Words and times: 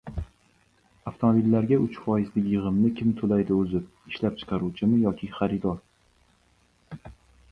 Avtomobillarga 1.09 1.77
uch 1.83 1.97
foizlik 2.05 2.47
yig‘imni 2.53 2.91
kim 3.01 3.11
to‘laydi 3.19 3.55
o‘zi: 3.57 3.81
ishlab 4.13 4.39
chiqaruvchimi 4.41 5.01
yoki 5.05 5.29
xaridor? 5.37 5.81